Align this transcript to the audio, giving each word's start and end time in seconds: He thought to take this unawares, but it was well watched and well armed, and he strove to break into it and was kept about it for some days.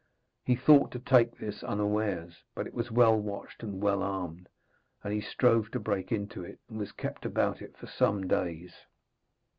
He 0.43 0.55
thought 0.55 0.89
to 0.93 0.99
take 0.99 1.37
this 1.37 1.63
unawares, 1.63 2.41
but 2.55 2.65
it 2.65 2.73
was 2.73 2.89
well 2.89 3.15
watched 3.15 3.61
and 3.61 3.79
well 3.83 4.01
armed, 4.01 4.49
and 5.03 5.13
he 5.13 5.21
strove 5.21 5.69
to 5.73 5.79
break 5.79 6.11
into 6.11 6.43
it 6.43 6.57
and 6.67 6.79
was 6.79 6.91
kept 6.91 7.23
about 7.23 7.61
it 7.61 7.77
for 7.77 7.85
some 7.85 8.25
days. 8.27 8.73